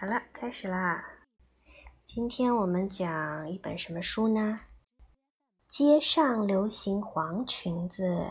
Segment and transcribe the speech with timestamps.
[0.00, 1.04] 好了，开始啦！
[2.04, 4.60] 今天我们讲一本什么书呢？
[5.66, 8.30] 街上流行黄裙子，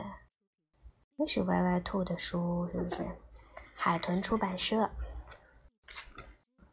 [1.17, 3.05] 又是歪歪兔的书，是不是？
[3.75, 4.89] 海豚出版社。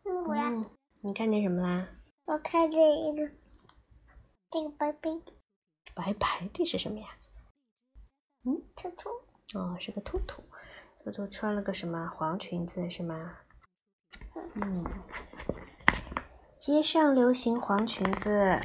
[0.04, 0.48] 嗯，我要。
[1.00, 1.88] 你看见什么啦？
[2.26, 3.28] 我看见一个，
[4.48, 5.32] 这个白白的。
[5.92, 7.08] 白白的是什么呀？
[8.44, 9.10] 嗯，兔兔。
[9.58, 10.44] 哦，是个兔兔。
[11.02, 13.38] 兔兔穿了个什么黄裙子是吗？
[14.54, 14.84] 嗯，
[16.58, 18.60] 街上流行黄裙子，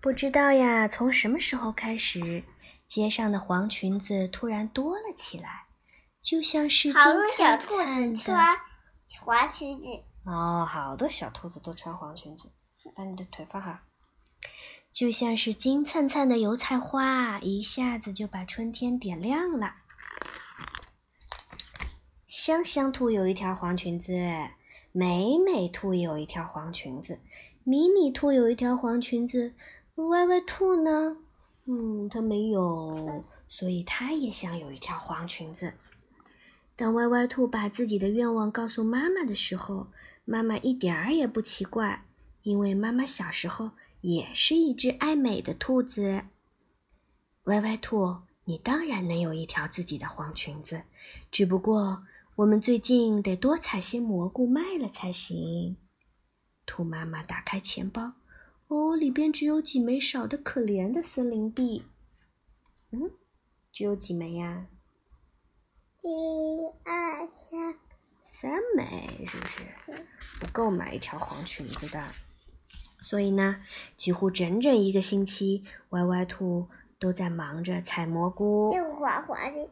[0.00, 2.44] 不知道呀，从什么时候开始，
[2.86, 5.66] 街上的黄裙子突然多了起来，
[6.22, 8.56] 就像是好多小兔子穿
[9.20, 9.88] 黄裙子。
[10.24, 12.50] 哦，好多小兔子都穿黄裙子，
[12.94, 13.78] 把你的腿放好，
[14.92, 19.74] 就像是金灿灿的油菜花，一下子就把春天点亮了。
[22.42, 24.14] 香香兔有一条黄裙子，
[24.92, 27.18] 美美兔有一条黄裙子，
[27.64, 29.52] 米米兔有一条黄裙子，
[29.96, 31.18] 歪歪兔呢？
[31.66, 35.74] 嗯，它没有，所以它也想有一条黄裙子。
[36.76, 39.88] 当歪歪兔把自己的愿望告诉妈妈的时候，
[40.24, 42.06] 妈妈一点儿也不奇怪，
[42.42, 46.22] 因为妈妈小时候也是一只爱美的兔子。
[47.44, 50.84] 歪歪兔，你当然能有一条自己的黄裙子，
[51.30, 52.02] 只不过。
[52.40, 55.76] 我们最近得多采些蘑菇卖了才行。
[56.64, 58.14] 兔妈妈打开钱包，
[58.68, 61.84] 哦，里边只有几枚少得可怜的森林币。
[62.92, 63.10] 嗯，
[63.70, 64.68] 只有几枚呀？
[66.00, 66.08] 一
[66.82, 67.74] 二三，
[68.24, 70.06] 三枚，是不是？
[70.40, 72.08] 不够买一条黄裙子的。
[73.02, 73.56] 所以呢，
[73.98, 76.68] 几乎整整一个星期，歪歪兔
[76.98, 78.72] 都在忙着采蘑菇。
[78.72, 79.68] 就滑滑的。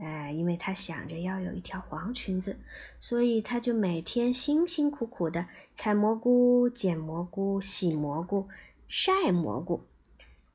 [0.00, 2.56] 哎，因为他想着要有一条黄裙子，
[3.00, 8.48] 所以他就每天辛辛苦苦的采蘑菇、捡蘑菇、洗蘑菇、
[8.86, 9.82] 晒蘑菇。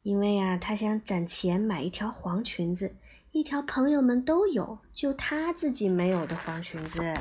[0.02, 2.96] 因为啊，他想攒钱买一条黄裙子，
[3.34, 7.14] 一条朋友们都有，就他自己没有的黄裙子。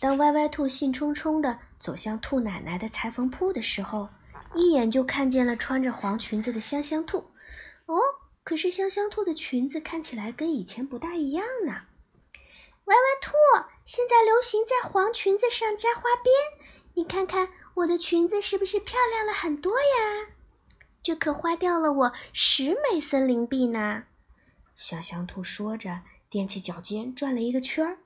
[0.00, 4.08] 当歪歪兔兴冲冲的走向兔奶奶的裁缝铺的时候，
[4.54, 7.18] 一眼就看见了穿着黄裙子的香香兔。
[7.84, 7.96] 哦。
[8.52, 11.72] 可是香香兔的裙子看起来跟以前不大一样呢。
[12.84, 13.32] 歪歪兔，
[13.86, 16.34] 现在流行在黄裙子上加花边，
[16.92, 20.34] 你看看我的裙子是不是漂亮了很多呀？
[21.02, 24.04] 这可花掉了我十枚森林币呢。
[24.76, 28.00] 香香兔说着，踮起脚尖转了一个圈儿。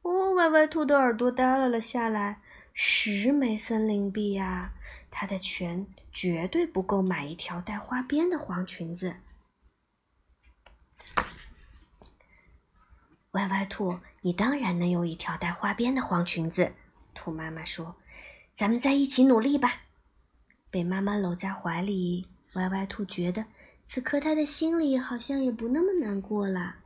[0.00, 2.40] 哦，歪歪兔的耳朵耷拉了下来。
[2.72, 4.72] 十枚森林币呀，
[5.10, 9.16] 它的钱绝对不够买一条带花边的黄裙子。
[13.38, 16.72] 歪歪兔，你当然能有一条带花边的黄裙子。
[17.14, 17.94] 兔妈妈说
[18.56, 19.82] ：“咱们再一起努力吧。”
[20.72, 23.44] 被妈妈搂在怀里，歪歪兔觉得
[23.86, 26.78] 此刻他的心里好像也不那么难过了。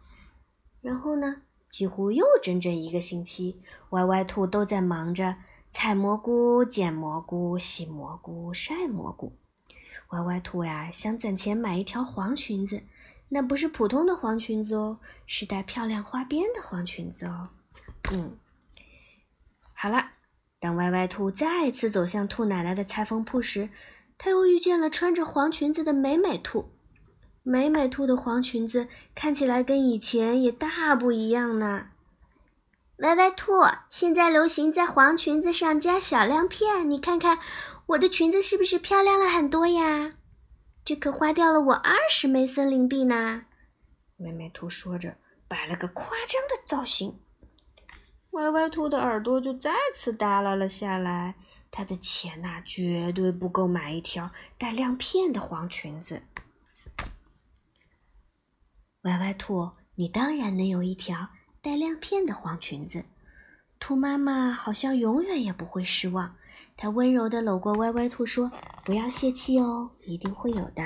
[0.83, 1.37] 然后呢，
[1.71, 5.37] 几乎又整整一个星期，歪歪兔都在忙着
[5.71, 9.39] 采蘑菇、捡蘑菇、洗蘑菇、晒蘑菇。
[10.11, 12.83] 歪歪兔呀，想攒钱买一条黄裙子。
[13.35, 17.49] 那不是普通的黄裙子哦，是带漂亮花边的黄裙子哦。
[18.13, 18.37] 嗯，
[19.73, 20.11] 好了，
[20.61, 23.71] 当歪歪兔再次走向兔奶奶的裁缝铺时，
[24.19, 26.69] 他又遇见了穿着黄裙子的美美兔。
[27.43, 31.87] 美美兔的黄裙子看起来跟以前也大不一样呢。
[32.99, 33.53] 歪歪兔，
[33.89, 37.39] 现在流行在黄裙子上加小亮片，你看看
[37.87, 40.13] 我的裙子是不是漂亮了很多呀？
[40.85, 43.47] 这可花掉了我二十枚森林币呢！
[44.17, 45.17] 美美兔说着，
[45.47, 47.21] 摆了个夸张的造型。
[48.31, 51.37] 歪歪兔的耳朵就再次耷拉了下来。
[51.71, 56.23] 他的钱呐，绝对不够买一条带亮片的黄裙子。
[59.03, 61.29] 歪歪兔，你当然能有一条
[61.63, 63.05] 带亮片的黄裙子。
[63.79, 66.37] 兔妈妈好像永远也不会失望。
[66.77, 68.53] 她温柔地搂过歪歪兔，说
[68.85, 70.83] ：“不要泄气哦，一定会有的。”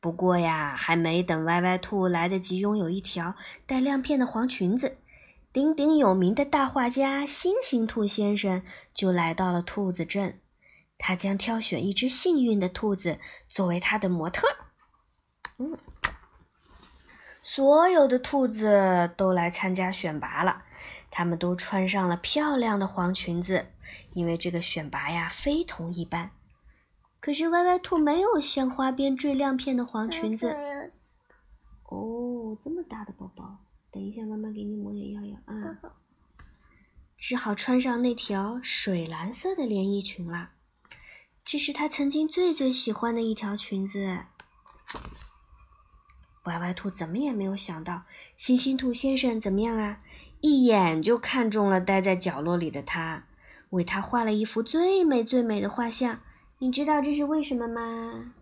[0.00, 3.34] 不过呀，还没等歪歪兔来得及拥有一条
[3.66, 4.96] 带亮片的黄裙子，
[5.52, 8.62] 鼎鼎有名的大画家星星兔先生
[8.94, 10.40] 就来到了兔子镇。
[10.98, 13.18] 他将挑选一只幸运的兔子
[13.48, 14.46] 作为他的模特。
[15.58, 15.76] 嗯，
[17.42, 20.62] 所有的兔子都来参加选拔了。
[21.10, 23.66] 他们都穿上了漂亮的黄裙子，
[24.12, 26.30] 因为这个选拔呀非同一般。
[27.20, 30.48] 可是歪歪兔没有像花边、缀亮片的黄裙子。
[31.84, 33.58] 哦，这么大的包包，
[33.90, 35.78] 等一下，妈妈给你抹点药药啊。
[37.16, 40.50] 只好穿上那条水蓝色的连衣裙了。
[41.44, 44.18] 这是他曾经最最喜欢的一条裙子。
[46.44, 48.04] 歪歪兔怎么也没有想到，
[48.36, 50.00] 星星兔先生怎么样啊？
[50.40, 53.26] 一眼就看中了待在角落里的他，
[53.70, 56.20] 为他画了一幅最美最美的画像。
[56.58, 58.34] 你知道这是为什么吗？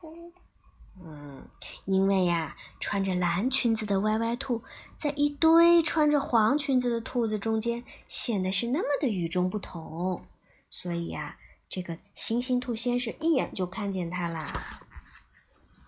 [0.00, 0.40] 不知道。
[1.04, 1.48] 嗯，
[1.86, 4.62] 因为呀，穿着蓝裙子的歪歪兔，
[4.96, 10.24] 在一堆穿着黄裙子的兔子中间，显得是那么的与众不同。
[10.70, 11.36] 所以呀，
[11.68, 14.46] 这个星星兔先生一眼就看见它啦。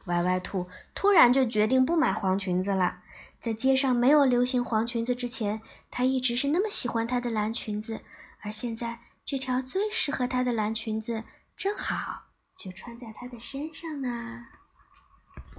[0.07, 3.01] 歪歪兔突然就决定不买黄裙子了。
[3.39, 5.61] 在街上没有流行黄裙子之前，
[5.91, 8.01] 他一直是那么喜欢他的蓝裙子，
[8.47, 11.25] 而现在这条最适合她的蓝裙子，
[11.57, 12.27] 正好
[12.57, 14.47] 就穿在她的身上呢。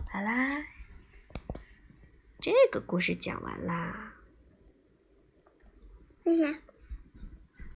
[0.10, 0.64] 好啦，
[2.40, 4.14] 这个故事讲完啦。
[6.24, 6.62] 谢谢？